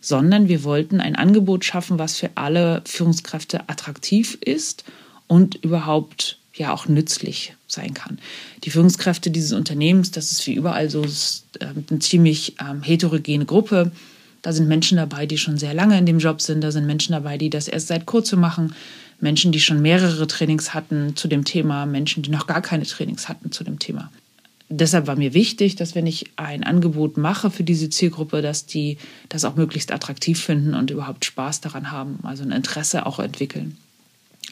sondern 0.00 0.48
wir 0.48 0.62
wollten 0.62 1.00
ein 1.00 1.16
Angebot 1.16 1.64
schaffen, 1.64 1.98
was 1.98 2.16
für 2.16 2.30
alle 2.36 2.82
Führungskräfte 2.86 3.68
attraktiv 3.68 4.38
ist 4.40 4.84
und 5.26 5.56
überhaupt 5.56 6.38
ja 6.54 6.72
auch 6.72 6.86
nützlich 6.86 7.54
sein 7.66 7.92
kann. 7.94 8.18
Die 8.64 8.70
Führungskräfte 8.70 9.30
dieses 9.30 9.52
Unternehmens, 9.52 10.10
das 10.10 10.32
ist 10.32 10.46
wie 10.46 10.54
überall 10.54 10.88
so, 10.90 11.02
ist, 11.02 11.44
äh, 11.60 11.66
eine 11.66 11.98
ziemlich 11.98 12.54
ähm, 12.60 12.82
heterogene 12.82 13.44
Gruppe. 13.44 13.92
Da 14.46 14.52
sind 14.52 14.68
Menschen 14.68 14.96
dabei, 14.96 15.26
die 15.26 15.38
schon 15.38 15.58
sehr 15.58 15.74
lange 15.74 15.98
in 15.98 16.06
dem 16.06 16.20
Job 16.20 16.40
sind. 16.40 16.60
Da 16.60 16.70
sind 16.70 16.86
Menschen 16.86 17.10
dabei, 17.10 17.36
die 17.36 17.50
das 17.50 17.66
erst 17.66 17.88
seit 17.88 18.06
kurzem 18.06 18.38
machen. 18.38 18.76
Menschen, 19.18 19.50
die 19.50 19.58
schon 19.58 19.82
mehrere 19.82 20.28
Trainings 20.28 20.72
hatten 20.72 21.16
zu 21.16 21.26
dem 21.26 21.44
Thema. 21.44 21.84
Menschen, 21.84 22.22
die 22.22 22.30
noch 22.30 22.46
gar 22.46 22.62
keine 22.62 22.84
Trainings 22.84 23.28
hatten 23.28 23.50
zu 23.50 23.64
dem 23.64 23.80
Thema. 23.80 24.08
Deshalb 24.68 25.08
war 25.08 25.16
mir 25.16 25.34
wichtig, 25.34 25.74
dass 25.74 25.96
wenn 25.96 26.06
ich 26.06 26.30
ein 26.36 26.62
Angebot 26.62 27.16
mache 27.16 27.50
für 27.50 27.64
diese 27.64 27.90
Zielgruppe, 27.90 28.40
dass 28.40 28.66
die 28.66 28.98
das 29.30 29.44
auch 29.44 29.56
möglichst 29.56 29.90
attraktiv 29.90 30.40
finden 30.40 30.74
und 30.74 30.92
überhaupt 30.92 31.24
Spaß 31.24 31.60
daran 31.60 31.90
haben, 31.90 32.20
also 32.22 32.44
ein 32.44 32.52
Interesse 32.52 33.04
auch 33.04 33.18
entwickeln. 33.18 33.76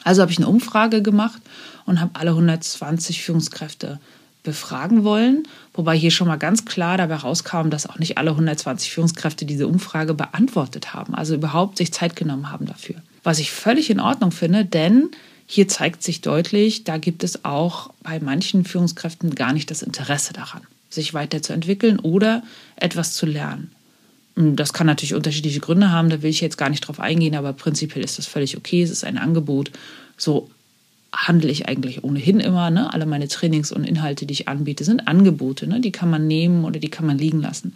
Also 0.03 0.21
habe 0.21 0.31
ich 0.33 0.39
eine 0.39 0.49
Umfrage 0.49 1.03
gemacht 1.03 1.41
und 1.85 2.01
habe 2.01 2.19
alle 2.19 2.31
120 2.31 3.23
Führungskräfte 3.23 4.01
befragen 4.45 5.03
wollen, 5.03 5.43
wobei 5.73 5.97
hier 5.97 6.11
schon 6.11 6.29
mal 6.29 6.37
ganz 6.37 6.63
klar 6.63 6.97
dabei 6.97 7.15
rauskam, 7.15 7.69
dass 7.69 7.89
auch 7.89 7.99
nicht 7.99 8.17
alle 8.17 8.31
120 8.31 8.89
Führungskräfte 8.91 9.45
diese 9.45 9.67
Umfrage 9.67 10.13
beantwortet 10.13 10.93
haben, 10.93 11.13
also 11.13 11.35
überhaupt 11.35 11.77
sich 11.77 11.91
Zeit 11.91 12.15
genommen 12.15 12.49
haben 12.51 12.65
dafür. 12.65 12.95
Was 13.23 13.39
ich 13.39 13.51
völlig 13.51 13.89
in 13.89 13.99
Ordnung 13.99 14.31
finde, 14.31 14.63
denn 14.63 15.09
hier 15.47 15.67
zeigt 15.67 16.01
sich 16.01 16.21
deutlich, 16.21 16.85
da 16.85 16.97
gibt 16.97 17.23
es 17.23 17.43
auch 17.43 17.91
bei 18.01 18.19
manchen 18.19 18.63
Führungskräften 18.63 19.35
gar 19.35 19.51
nicht 19.51 19.69
das 19.69 19.81
Interesse 19.81 20.33
daran, 20.33 20.61
sich 20.89 21.13
weiterzuentwickeln 21.13 21.99
oder 21.99 22.41
etwas 22.77 23.13
zu 23.13 23.25
lernen. 23.25 23.71
Das 24.35 24.73
kann 24.73 24.87
natürlich 24.87 25.13
unterschiedliche 25.13 25.59
Gründe 25.59 25.91
haben, 25.91 26.09
da 26.09 26.21
will 26.21 26.29
ich 26.29 26.41
jetzt 26.41 26.57
gar 26.57 26.69
nicht 26.69 26.81
drauf 26.81 26.99
eingehen, 26.99 27.35
aber 27.35 27.53
prinzipiell 27.53 28.03
ist 28.03 28.17
das 28.17 28.25
völlig 28.25 28.57
okay. 28.57 28.81
Es 28.81 28.89
ist 28.89 29.05
ein 29.05 29.17
Angebot. 29.17 29.71
So 30.17 30.49
handle 31.15 31.49
ich 31.49 31.67
eigentlich 31.67 32.03
ohnehin 32.03 32.39
immer. 32.39 32.69
Ne? 32.69 32.93
Alle 32.93 33.05
meine 33.05 33.27
Trainings 33.27 33.71
und 33.71 33.83
Inhalte, 33.83 34.25
die 34.25 34.33
ich 34.33 34.47
anbiete, 34.47 34.83
sind 34.83 35.07
Angebote. 35.07 35.67
Ne? 35.67 35.79
Die 35.79 35.91
kann 35.91 36.09
man 36.09 36.27
nehmen 36.27 36.65
oder 36.65 36.79
die 36.79 36.89
kann 36.89 37.05
man 37.05 37.17
liegen 37.17 37.41
lassen. 37.41 37.75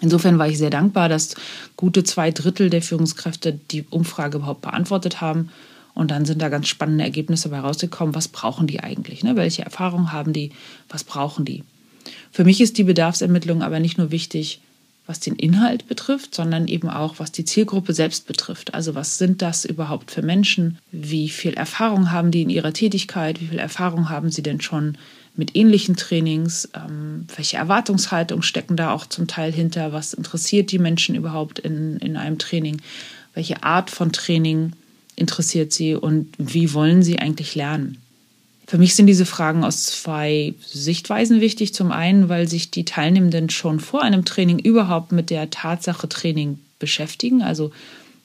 Insofern 0.00 0.38
war 0.38 0.48
ich 0.48 0.58
sehr 0.58 0.70
dankbar, 0.70 1.08
dass 1.08 1.34
gute 1.76 2.04
zwei 2.04 2.30
Drittel 2.30 2.70
der 2.70 2.82
Führungskräfte 2.82 3.58
die 3.70 3.84
Umfrage 3.90 4.38
überhaupt 4.38 4.62
beantwortet 4.62 5.20
haben. 5.20 5.50
Und 5.94 6.10
dann 6.10 6.24
sind 6.24 6.40
da 6.40 6.48
ganz 6.48 6.68
spannende 6.68 7.04
Ergebnisse 7.04 7.48
dabei 7.48 7.60
rausgekommen. 7.60 8.14
Was 8.14 8.28
brauchen 8.28 8.66
die 8.66 8.80
eigentlich? 8.80 9.24
Ne? 9.24 9.36
Welche 9.36 9.62
Erfahrungen 9.62 10.12
haben 10.12 10.32
die? 10.32 10.52
Was 10.88 11.04
brauchen 11.04 11.44
die? 11.44 11.64
Für 12.30 12.44
mich 12.44 12.60
ist 12.60 12.78
die 12.78 12.84
Bedarfsermittlung 12.84 13.62
aber 13.62 13.80
nicht 13.80 13.98
nur 13.98 14.10
wichtig, 14.10 14.60
was 15.10 15.18
den 15.18 15.34
Inhalt 15.34 15.88
betrifft, 15.88 16.36
sondern 16.36 16.68
eben 16.68 16.88
auch, 16.88 17.16
was 17.18 17.32
die 17.32 17.44
Zielgruppe 17.44 17.92
selbst 17.92 18.28
betrifft. 18.28 18.74
Also 18.74 18.94
was 18.94 19.18
sind 19.18 19.42
das 19.42 19.64
überhaupt 19.64 20.12
für 20.12 20.22
Menschen? 20.22 20.78
Wie 20.92 21.28
viel 21.28 21.54
Erfahrung 21.54 22.12
haben 22.12 22.30
die 22.30 22.42
in 22.42 22.48
ihrer 22.48 22.72
Tätigkeit? 22.72 23.40
Wie 23.40 23.48
viel 23.48 23.58
Erfahrung 23.58 24.08
haben 24.08 24.30
sie 24.30 24.44
denn 24.44 24.60
schon 24.60 24.96
mit 25.34 25.56
ähnlichen 25.56 25.96
Trainings? 25.96 26.68
Ähm, 26.76 27.26
welche 27.34 27.56
Erwartungshaltung 27.56 28.42
stecken 28.42 28.76
da 28.76 28.92
auch 28.92 29.04
zum 29.04 29.26
Teil 29.26 29.52
hinter? 29.52 29.92
Was 29.92 30.14
interessiert 30.14 30.70
die 30.70 30.78
Menschen 30.78 31.16
überhaupt 31.16 31.58
in, 31.58 31.96
in 31.96 32.16
einem 32.16 32.38
Training? 32.38 32.80
Welche 33.34 33.64
Art 33.64 33.90
von 33.90 34.12
Training 34.12 34.74
interessiert 35.16 35.72
sie 35.72 35.96
und 35.96 36.28
wie 36.38 36.72
wollen 36.72 37.02
sie 37.02 37.18
eigentlich 37.18 37.56
lernen? 37.56 37.98
Für 38.70 38.78
mich 38.78 38.94
sind 38.94 39.08
diese 39.08 39.26
Fragen 39.26 39.64
aus 39.64 39.82
zwei 39.82 40.54
Sichtweisen 40.64 41.40
wichtig. 41.40 41.74
Zum 41.74 41.90
einen, 41.90 42.28
weil 42.28 42.46
sich 42.46 42.70
die 42.70 42.84
Teilnehmenden 42.84 43.50
schon 43.50 43.80
vor 43.80 44.02
einem 44.02 44.24
Training 44.24 44.60
überhaupt 44.60 45.10
mit 45.10 45.30
der 45.30 45.50
Tatsache 45.50 46.08
Training 46.08 46.60
beschäftigen. 46.78 47.42
Also 47.42 47.72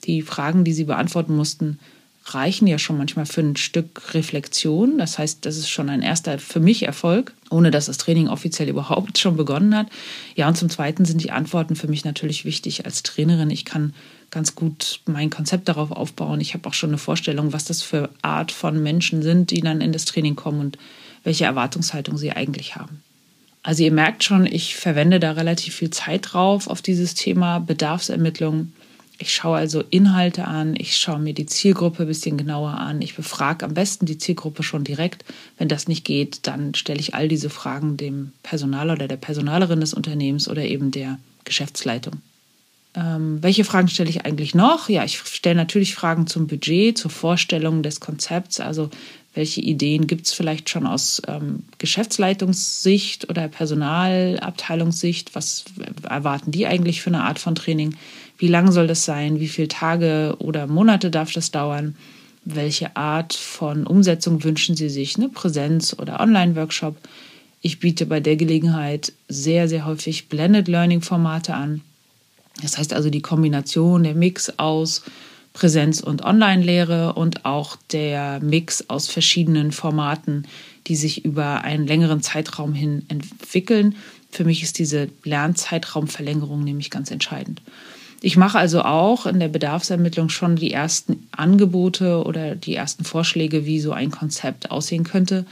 die 0.03 0.21
Fragen, 0.21 0.63
die 0.63 0.73
sie 0.73 0.83
beantworten 0.83 1.35
mussten, 1.35 1.79
reichen 2.25 2.67
ja 2.67 2.77
schon 2.77 2.99
manchmal 2.99 3.25
für 3.25 3.41
ein 3.41 3.55
Stück 3.55 4.13
Reflexion. 4.13 4.99
Das 4.99 5.17
heißt, 5.17 5.47
das 5.47 5.57
ist 5.57 5.69
schon 5.69 5.89
ein 5.89 6.03
erster 6.03 6.37
für 6.37 6.59
mich 6.59 6.83
Erfolg, 6.83 7.33
ohne 7.49 7.71
dass 7.71 7.87
das 7.87 7.97
Training 7.97 8.27
offiziell 8.27 8.69
überhaupt 8.69 9.17
schon 9.17 9.37
begonnen 9.37 9.75
hat. 9.75 9.87
Ja, 10.35 10.47
und 10.47 10.57
zum 10.57 10.69
Zweiten 10.69 11.05
sind 11.05 11.23
die 11.23 11.31
Antworten 11.31 11.75
für 11.75 11.87
mich 11.87 12.05
natürlich 12.05 12.45
wichtig 12.45 12.85
als 12.85 13.01
Trainerin. 13.01 13.49
Ich 13.49 13.65
kann 13.65 13.95
ganz 14.35 14.53
gut 14.53 14.99
mein 15.05 15.31
Konzept 15.31 15.67
darauf 15.67 15.91
aufbauen. 15.91 16.39
Ich 16.39 16.53
habe 16.53 16.69
auch 16.69 16.73
schon 16.75 16.91
eine 16.91 16.99
Vorstellung, 16.99 17.53
was 17.53 17.65
das 17.65 17.81
für 17.81 18.09
Art 18.21 18.51
von 18.51 18.83
Menschen 18.83 19.23
sind, 19.23 19.49
die 19.49 19.61
dann 19.61 19.81
in 19.81 19.91
das 19.91 20.05
Training 20.05 20.35
kommen 20.35 20.59
und 20.59 20.77
welche 21.23 21.45
Erwartungshaltung 21.45 22.17
sie 22.17 22.31
eigentlich 22.31 22.75
haben. 22.75 23.01
Also 23.63 23.83
ihr 23.83 23.91
merkt 23.91 24.23
schon, 24.23 24.45
ich 24.45 24.75
verwende 24.75 25.19
da 25.19 25.31
relativ 25.31 25.73
viel 25.73 25.89
Zeit 25.89 26.33
drauf 26.33 26.67
auf 26.67 26.83
dieses 26.83 27.15
Thema 27.15 27.59
Bedarfsermittlung 27.59 28.71
ich 29.17 29.33
schaue 29.33 29.57
also 29.57 29.81
Inhalte 29.89 30.45
an, 30.45 30.75
ich 30.77 30.97
schaue 30.97 31.19
mir 31.19 31.33
die 31.33 31.45
Zielgruppe 31.45 32.03
ein 32.03 32.07
bisschen 32.07 32.37
genauer 32.37 32.71
an, 32.71 33.01
ich 33.01 33.15
befrage 33.15 33.65
am 33.65 33.73
besten 33.73 34.05
die 34.05 34.17
Zielgruppe 34.17 34.61
schon 34.61 34.83
direkt. 34.83 35.23
Wenn 35.57 35.69
das 35.69 35.87
nicht 35.87 36.03
geht, 36.03 36.47
dann 36.47 36.75
stelle 36.75 36.99
ich 36.99 37.13
all 37.15 37.27
diese 37.27 37.49
Fragen 37.49 37.95
dem 37.95 38.33
Personal 38.43 38.91
oder 38.91 39.07
der 39.07 39.17
Personalerin 39.17 39.79
des 39.79 39.93
Unternehmens 39.93 40.49
oder 40.49 40.63
eben 40.63 40.91
der 40.91 41.17
Geschäftsleitung. 41.45 42.21
Ähm, 42.95 43.43
welche 43.43 43.65
Fragen 43.65 43.87
stelle 43.87 44.09
ich 44.09 44.25
eigentlich 44.25 44.55
noch? 44.55 44.89
Ja, 44.89 45.03
ich 45.03 45.17
stelle 45.17 45.55
natürlich 45.55 45.95
Fragen 45.95 46.27
zum 46.27 46.47
Budget, 46.47 46.97
zur 46.97 47.11
Vorstellung 47.11 47.83
des 47.83 47.99
Konzepts. 47.99 48.59
Also 48.59 48.89
welche 49.33 49.59
Ideen 49.59 50.07
gibt 50.07 50.27
es 50.27 50.33
vielleicht 50.33 50.69
schon 50.69 50.87
aus 50.87 51.21
ähm, 51.27 51.63
Geschäftsleitungssicht 51.77 53.29
oder 53.29 53.49
Personalabteilungssicht? 53.49 55.35
Was 55.35 55.65
erwarten 56.09 56.51
die 56.51 56.67
eigentlich 56.67 57.01
für 57.01 57.09
eine 57.09 57.23
Art 57.23 57.39
von 57.39 57.53
Training? 57.53 57.95
Wie 58.37 58.47
lang 58.47 58.71
soll 58.71 58.87
das 58.87 59.03
sein? 59.03 59.41
Wie 59.41 59.49
viele 59.49 59.67
Tage 59.67 60.37
oder 60.39 60.67
Monate 60.67 61.11
darf 61.11 61.33
das 61.33 61.51
dauern? 61.51 61.95
Welche 62.45 62.95
Art 62.95 63.33
von 63.33 63.85
Umsetzung 63.85 64.43
wünschen 64.43 64.77
Sie 64.77 64.89
sich? 64.89 65.17
Ne? 65.17 65.29
Präsenz 65.29 65.95
oder 65.99 66.21
Online-Workshop? 66.21 66.95
Ich 67.61 67.79
biete 67.79 68.05
bei 68.05 68.19
der 68.21 68.37
Gelegenheit 68.37 69.11
sehr, 69.27 69.67
sehr 69.67 69.85
häufig 69.85 70.29
Blended 70.29 70.67
Learning-Formate 70.67 71.55
an. 71.55 71.81
Das 72.61 72.77
heißt 72.77 72.93
also 72.93 73.09
die 73.09 73.21
Kombination, 73.21 74.03
der 74.03 74.15
Mix 74.15 74.53
aus 74.57 75.03
Präsenz- 75.53 76.01
und 76.01 76.23
Online-Lehre 76.23 77.13
und 77.13 77.45
auch 77.45 77.77
der 77.91 78.39
Mix 78.41 78.89
aus 78.89 79.07
verschiedenen 79.07 79.71
Formaten, 79.71 80.45
die 80.87 80.95
sich 80.95 81.23
über 81.25 81.61
einen 81.61 81.87
längeren 81.87 82.21
Zeitraum 82.21 82.73
hin 82.73 83.03
entwickeln. 83.07 83.95
Für 84.31 84.43
mich 84.43 84.63
ist 84.63 84.79
diese 84.79 85.09
Lernzeitraumverlängerung 85.23 86.63
nämlich 86.63 86.91
ganz 86.91 87.09
entscheidend. 87.09 87.61
Ich 88.21 88.37
mache 88.37 88.57
also 88.57 88.81
auch 88.81 89.25
in 89.25 89.39
der 89.39 89.47
Bedarfsermittlung 89.47 90.29
schon 90.29 90.55
die 90.55 90.71
ersten 90.71 91.27
Angebote 91.31 92.23
oder 92.23 92.55
die 92.55 92.75
ersten 92.75 93.05
Vorschläge, 93.05 93.65
wie 93.65 93.79
so 93.79 93.91
ein 93.91 94.11
Konzept 94.11 94.71
aussehen 94.71 95.03
könnte, 95.03 95.45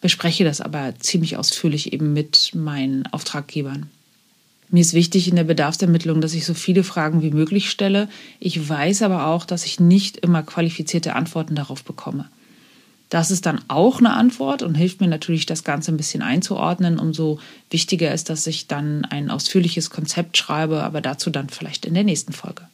bespreche 0.00 0.44
das 0.44 0.60
aber 0.60 0.94
ziemlich 0.98 1.36
ausführlich 1.36 1.92
eben 1.92 2.12
mit 2.12 2.52
meinen 2.54 3.06
Auftraggebern. 3.06 3.90
Mir 4.74 4.80
ist 4.80 4.92
wichtig 4.92 5.28
in 5.28 5.36
der 5.36 5.44
Bedarfsermittlung, 5.44 6.20
dass 6.20 6.34
ich 6.34 6.44
so 6.44 6.52
viele 6.52 6.82
Fragen 6.82 7.22
wie 7.22 7.30
möglich 7.30 7.70
stelle. 7.70 8.08
Ich 8.40 8.68
weiß 8.68 9.02
aber 9.02 9.28
auch, 9.28 9.44
dass 9.44 9.66
ich 9.66 9.78
nicht 9.78 10.16
immer 10.16 10.42
qualifizierte 10.42 11.14
Antworten 11.14 11.54
darauf 11.54 11.84
bekomme. 11.84 12.28
Das 13.08 13.30
ist 13.30 13.46
dann 13.46 13.60
auch 13.68 14.00
eine 14.00 14.14
Antwort 14.14 14.64
und 14.64 14.74
hilft 14.74 15.00
mir 15.00 15.06
natürlich, 15.06 15.46
das 15.46 15.62
Ganze 15.62 15.92
ein 15.92 15.96
bisschen 15.96 16.22
einzuordnen. 16.22 16.98
Umso 16.98 17.38
wichtiger 17.70 18.12
ist, 18.12 18.30
dass 18.30 18.48
ich 18.48 18.66
dann 18.66 19.04
ein 19.04 19.30
ausführliches 19.30 19.90
Konzept 19.90 20.36
schreibe, 20.36 20.82
aber 20.82 21.00
dazu 21.00 21.30
dann 21.30 21.50
vielleicht 21.50 21.86
in 21.86 21.94
der 21.94 22.02
nächsten 22.02 22.32
Folge. 22.32 22.66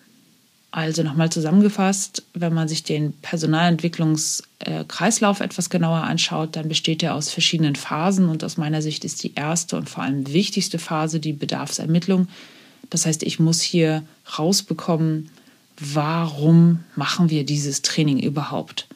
Also 0.72 1.02
nochmal 1.02 1.30
zusammengefasst, 1.30 2.22
wenn 2.32 2.54
man 2.54 2.68
sich 2.68 2.84
den 2.84 3.12
Personalentwicklungskreislauf 3.22 5.40
etwas 5.40 5.68
genauer 5.68 6.04
anschaut, 6.04 6.54
dann 6.54 6.68
besteht 6.68 7.02
er 7.02 7.16
aus 7.16 7.30
verschiedenen 7.30 7.74
Phasen 7.74 8.28
und 8.28 8.44
aus 8.44 8.56
meiner 8.56 8.80
Sicht 8.80 9.04
ist 9.04 9.24
die 9.24 9.34
erste 9.34 9.76
und 9.76 9.90
vor 9.90 10.04
allem 10.04 10.32
wichtigste 10.32 10.78
Phase 10.78 11.18
die 11.18 11.32
Bedarfsermittlung. 11.32 12.28
Das 12.88 13.04
heißt, 13.04 13.24
ich 13.24 13.40
muss 13.40 13.60
hier 13.60 14.04
rausbekommen, 14.38 15.30
warum 15.80 16.84
machen 16.94 17.30
wir 17.30 17.44
dieses 17.44 17.82
Training 17.82 18.20
überhaupt? 18.20 18.86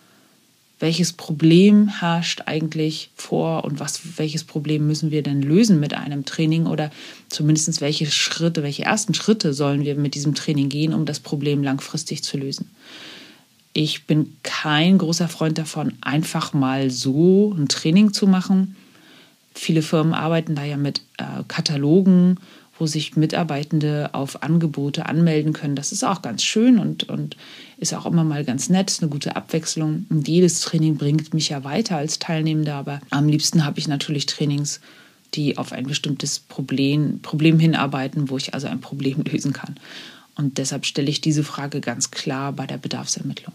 Welches 0.81 1.13
Problem 1.13 1.89
herrscht 1.89 2.43
eigentlich 2.47 3.11
vor 3.15 3.65
und 3.65 3.79
was, 3.81 4.19
welches 4.19 4.45
Problem 4.45 4.87
müssen 4.87 5.11
wir 5.11 5.23
denn 5.23 5.41
lösen 5.41 5.79
mit 5.81 5.95
einem 5.95 6.25
Training 6.25 6.67
oder 6.67 6.91
zumindest 7.29 7.81
welche 7.81 8.07
Schritte, 8.11 8.63
welche 8.63 8.85
ersten 8.85 9.15
Schritte 9.15 9.55
sollen 9.55 9.85
wir 9.85 9.95
mit 9.95 10.15
diesem 10.15 10.35
Training 10.35 10.69
gehen, 10.69 10.93
um 10.93 11.07
das 11.07 11.21
Problem 11.21 11.63
langfristig 11.63 12.23
zu 12.23 12.37
lösen. 12.37 12.71
Ich 13.73 14.07
bin 14.07 14.37
kein 14.43 14.99
großer 14.99 15.29
Freund 15.29 15.59
davon, 15.59 15.95
einfach 16.01 16.53
mal 16.53 16.91
so 16.91 17.53
ein 17.57 17.69
Training 17.69 18.13
zu 18.13 18.27
machen. 18.27 18.77
Viele 19.55 19.83
Firmen 19.83 20.15
arbeiten 20.15 20.55
da 20.55 20.65
ja 20.65 20.77
mit 20.77 21.01
äh, 21.19 21.43
Katalogen, 21.49 22.39
wo 22.79 22.87
sich 22.87 23.17
Mitarbeitende 23.17 24.11
auf 24.13 24.43
Angebote 24.43 25.07
anmelden 25.07 25.53
können. 25.53 25.77
Das 25.77 25.93
ist 25.93 26.05
auch 26.05 26.23
ganz 26.23 26.43
schön 26.43 26.79
und, 26.79 27.09
und 27.09 27.37
ist 27.85 27.93
auch 27.93 28.07
immer 28.07 28.25
mal 28.25 28.45
ganz 28.45 28.71
nett, 28.71 28.97
eine 29.01 29.11
gute 29.11 29.37
Abwechslung. 29.37 30.07
Und 30.09 30.27
jedes 30.27 30.61
Training 30.61 30.97
bringt 30.97 31.35
mich 31.35 31.51
ja 31.51 31.65
weiter 31.65 31.99
als 31.99 32.19
Teilnehmender, 32.19 32.75
aber 32.75 33.01
am 33.11 33.29
liebsten 33.29 33.65
habe 33.65 33.79
ich 33.79 33.89
natürlich 33.89 34.25
Trainings, 34.25 34.81
die 35.35 35.59
auf 35.59 35.73
ein 35.73 35.87
bestimmtes 35.87 36.41
Problem, 36.41 37.21
Problem 37.21 37.59
hinarbeiten, 37.59 38.31
wo 38.31 38.39
ich 38.39 38.55
also 38.55 38.67
ein 38.69 38.81
Problem 38.81 39.23
lösen 39.31 39.53
kann. 39.53 39.77
Und 40.35 40.57
deshalb 40.59 40.87
stelle 40.87 41.11
ich 41.11 41.21
diese 41.21 41.45
Frage 41.45 41.81
ganz 41.81 42.11
klar 42.11 42.53
bei 42.53 42.67
der 42.67 42.79
Bedarfsermittlung. 42.79 43.55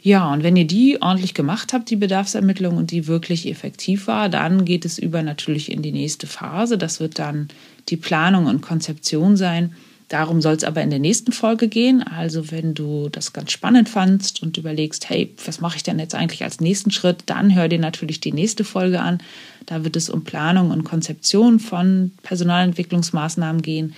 Ja, 0.00 0.32
und 0.32 0.42
wenn 0.42 0.56
ihr 0.56 0.66
die 0.66 1.00
ordentlich 1.00 1.34
gemacht 1.34 1.72
habt, 1.72 1.90
die 1.90 1.96
Bedarfsermittlung, 1.96 2.76
und 2.76 2.90
die 2.90 3.06
wirklich 3.06 3.48
effektiv 3.48 4.06
war, 4.06 4.28
dann 4.28 4.64
geht 4.64 4.84
es 4.84 4.98
über 4.98 5.22
natürlich 5.22 5.72
in 5.72 5.82
die 5.82 5.92
nächste 5.92 6.26
Phase. 6.26 6.78
Das 6.78 7.00
wird 7.00 7.18
dann 7.18 7.48
die 7.88 7.96
Planung 7.96 8.46
und 8.46 8.60
Konzeption 8.60 9.36
sein. 9.36 9.74
Darum 10.08 10.42
soll 10.42 10.54
es 10.54 10.64
aber 10.64 10.82
in 10.82 10.90
der 10.90 10.98
nächsten 10.98 11.32
Folge 11.32 11.68
gehen. 11.68 12.02
Also 12.02 12.50
wenn 12.50 12.74
du 12.74 13.08
das 13.08 13.32
ganz 13.32 13.52
spannend 13.52 13.88
fandst 13.88 14.42
und 14.42 14.58
überlegst, 14.58 15.08
hey, 15.08 15.34
was 15.44 15.60
mache 15.60 15.76
ich 15.76 15.82
denn 15.82 15.98
jetzt 15.98 16.14
eigentlich 16.14 16.44
als 16.44 16.60
nächsten 16.60 16.90
Schritt, 16.90 17.22
dann 17.26 17.54
hör 17.54 17.68
dir 17.68 17.78
natürlich 17.78 18.20
die 18.20 18.32
nächste 18.32 18.64
Folge 18.64 19.00
an. 19.00 19.18
Da 19.66 19.82
wird 19.82 19.96
es 19.96 20.10
um 20.10 20.22
Planung 20.24 20.70
und 20.70 20.84
Konzeption 20.84 21.58
von 21.58 22.12
Personalentwicklungsmaßnahmen 22.22 23.62
gehen. 23.62 23.94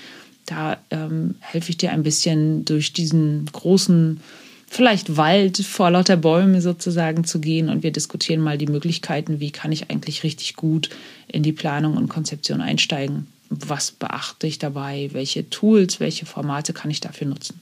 Da 0.47 0.77
ähm, 0.91 1.35
helfe 1.41 1.71
ich 1.71 1.77
dir 1.77 1.91
ein 1.91 2.05
bisschen 2.05 2.65
durch 2.65 2.93
diesen 2.93 3.47
großen 3.47 4.21
vielleicht 4.69 5.17
Wald 5.17 5.59
vor 5.59 5.91
lauter 5.91 6.17
Bäumen 6.17 6.61
sozusagen 6.61 7.25
zu 7.25 7.41
gehen 7.41 7.69
und 7.69 7.83
wir 7.83 7.93
diskutieren 7.93 8.41
mal 8.41 8.59
die 8.59 8.67
Möglichkeiten, 8.67 9.41
wie 9.41 9.51
kann 9.51 9.73
ich 9.73 9.91
eigentlich 9.91 10.23
richtig 10.23 10.55
gut 10.57 10.91
in 11.29 11.43
die 11.43 11.53
Planung 11.53 11.97
und 11.97 12.09
Konzeption 12.09 12.61
einsteigen. 12.61 13.27
Was 13.49 13.93
beachte 13.93 14.47
ich 14.47 14.59
dabei? 14.59 15.11
Welche 15.13 15.49
Tools, 15.51 16.01
welche 16.01 16.27
Formate 16.27 16.73
kann 16.73 16.91
ich 16.91 17.01
dafür 17.01 17.27
nutzen? 17.27 17.61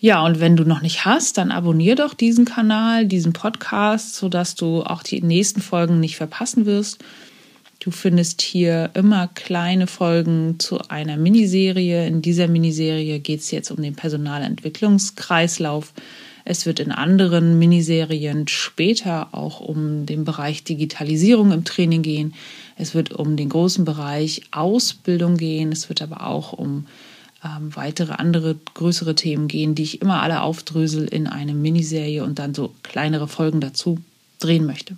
Ja, 0.00 0.24
und 0.24 0.40
wenn 0.40 0.56
du 0.56 0.64
noch 0.64 0.80
nicht 0.80 1.04
hast, 1.04 1.36
dann 1.36 1.50
abonnier 1.50 1.94
doch 1.94 2.14
diesen 2.14 2.46
Kanal, 2.46 3.06
diesen 3.06 3.34
Podcast, 3.34 4.14
sodass 4.14 4.54
du 4.54 4.82
auch 4.82 5.02
die 5.02 5.20
nächsten 5.20 5.60
Folgen 5.60 6.00
nicht 6.00 6.16
verpassen 6.16 6.64
wirst. 6.64 7.04
Du 7.80 7.90
findest 7.90 8.40
hier 8.42 8.90
immer 8.94 9.28
kleine 9.28 9.86
Folgen 9.86 10.58
zu 10.58 10.80
einer 10.88 11.16
Miniserie. 11.16 12.06
In 12.06 12.22
dieser 12.22 12.48
Miniserie 12.48 13.20
geht 13.20 13.40
es 13.40 13.50
jetzt 13.50 13.70
um 13.70 13.82
den 13.82 13.94
Personalentwicklungskreislauf. 13.94 15.92
Es 16.50 16.66
wird 16.66 16.80
in 16.80 16.90
anderen 16.90 17.60
Miniserien 17.60 18.48
später 18.48 19.28
auch 19.30 19.60
um 19.60 20.04
den 20.04 20.24
Bereich 20.24 20.64
Digitalisierung 20.64 21.52
im 21.52 21.62
Training 21.62 22.02
gehen. 22.02 22.34
Es 22.76 22.92
wird 22.92 23.12
um 23.12 23.36
den 23.36 23.48
großen 23.48 23.84
Bereich 23.84 24.42
Ausbildung 24.50 25.36
gehen. 25.36 25.70
Es 25.70 25.88
wird 25.88 26.02
aber 26.02 26.26
auch 26.26 26.52
um 26.52 26.86
ähm, 27.44 27.76
weitere 27.76 28.14
andere 28.14 28.56
größere 28.74 29.14
Themen 29.14 29.46
gehen, 29.46 29.76
die 29.76 29.84
ich 29.84 30.02
immer 30.02 30.22
alle 30.22 30.42
aufdrösel 30.42 31.06
in 31.06 31.28
eine 31.28 31.54
Miniserie 31.54 32.24
und 32.24 32.40
dann 32.40 32.52
so 32.52 32.74
kleinere 32.82 33.28
Folgen 33.28 33.60
dazu 33.60 33.98
drehen 34.40 34.66
möchte. 34.66 34.96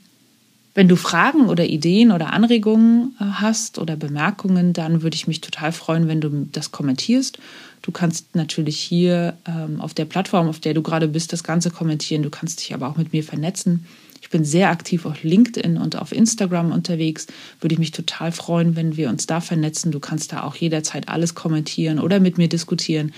Wenn 0.74 0.88
du 0.88 0.96
Fragen 0.96 1.50
oder 1.50 1.66
Ideen 1.66 2.12
oder 2.12 2.32
Anregungen 2.32 3.14
äh, 3.20 3.24
hast 3.24 3.78
oder 3.78 3.96
Bemerkungen, 3.96 4.72
dann 4.72 5.02
würde 5.02 5.16
ich 5.16 5.26
mich 5.26 5.42
total 5.42 5.72
freuen, 5.72 6.08
wenn 6.08 6.22
du 6.22 6.48
das 6.50 6.72
kommentierst. 6.72 7.38
Du 7.82 7.90
kannst 7.90 8.36
natürlich 8.36 8.78
hier 8.78 9.36
ähm, 9.44 9.80
auf 9.80 9.92
der 9.92 10.04
Plattform, 10.04 10.48
auf 10.48 10.60
der 10.60 10.72
du 10.72 10.82
gerade 10.82 11.08
bist, 11.08 11.32
das 11.32 11.42
Ganze 11.42 11.70
kommentieren. 11.70 12.22
Du 12.22 12.30
kannst 12.30 12.60
dich 12.60 12.72
aber 12.74 12.88
auch 12.88 12.96
mit 12.96 13.12
mir 13.12 13.24
vernetzen. 13.24 13.86
Ich 14.20 14.30
bin 14.30 14.44
sehr 14.44 14.70
aktiv 14.70 15.04
auf 15.04 15.24
LinkedIn 15.24 15.76
und 15.76 15.96
auf 15.96 16.12
Instagram 16.12 16.70
unterwegs. 16.70 17.26
Würde 17.60 17.74
ich 17.74 17.80
mich 17.80 17.90
total 17.90 18.30
freuen, 18.30 18.76
wenn 18.76 18.96
wir 18.96 19.08
uns 19.08 19.26
da 19.26 19.40
vernetzen. 19.40 19.90
Du 19.90 19.98
kannst 19.98 20.32
da 20.32 20.44
auch 20.44 20.54
jederzeit 20.54 21.08
alles 21.08 21.34
kommentieren 21.34 21.98
oder 21.98 22.20
mit 22.20 22.38
mir 22.38 22.48
diskutieren. 22.48 23.12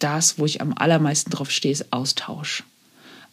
Das, 0.00 0.38
wo 0.38 0.44
ich 0.44 0.60
am 0.60 0.74
allermeisten 0.76 1.30
drauf 1.30 1.50
stehe, 1.50 1.72
ist 1.72 1.92
Austausch. 1.92 2.64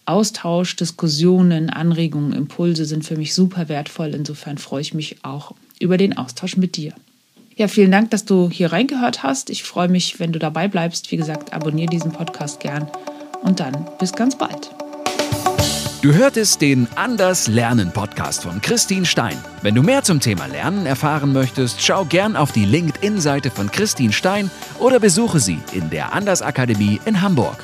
Austausch, 0.05 0.75
Diskussionen, 0.75 1.71
Anregungen, 1.71 2.33
Impulse 2.33 2.85
sind 2.85 3.03
für 3.03 3.17
mich 3.17 3.33
super 3.33 3.67
wertvoll. 3.67 4.13
Insofern 4.13 4.59
freue 4.59 4.81
ich 4.81 4.93
mich 4.93 5.17
auch 5.23 5.55
über 5.79 5.97
den 5.97 6.15
Austausch 6.15 6.55
mit 6.55 6.75
dir. 6.75 6.93
Ja, 7.57 7.69
vielen 7.69 7.91
Dank, 7.91 8.11
dass 8.11 8.25
du 8.25 8.49
hier 8.49 8.73
reingehört 8.73 9.23
hast. 9.23 9.49
Ich 9.49 9.63
freue 9.63 9.87
mich, 9.87 10.19
wenn 10.19 10.33
du 10.33 10.39
dabei 10.39 10.67
bleibst. 10.67 11.09
Wie 11.11 11.17
gesagt, 11.17 11.53
abonniere 11.53 11.89
diesen 11.89 12.11
Podcast 12.11 12.59
gern 12.59 12.91
und 13.43 13.61
dann 13.61 13.87
bis 13.97 14.11
ganz 14.11 14.37
bald. 14.37 14.71
Du 16.01 16.13
hörtest 16.13 16.61
den 16.61 16.87
Anders 16.95 17.47
Lernen 17.47 17.91
Podcast 17.91 18.43
von 18.43 18.61
Christine 18.61 19.05
Stein. 19.05 19.37
Wenn 19.61 19.73
du 19.73 19.83
mehr 19.83 20.03
zum 20.03 20.19
Thema 20.19 20.47
Lernen 20.47 20.85
erfahren 20.85 21.31
möchtest, 21.31 21.81
schau 21.81 22.03
gern 22.03 22.35
auf 22.35 22.51
die 22.51 22.65
LinkedIn-Seite 22.65 23.49
von 23.49 23.71
Christine 23.71 24.11
Stein 24.11 24.51
oder 24.79 24.99
besuche 24.99 25.39
sie 25.39 25.57
in 25.71 25.89
der 25.89 26.13
Anders 26.13 26.41
Akademie 26.41 26.99
in 27.05 27.21
Hamburg. 27.21 27.57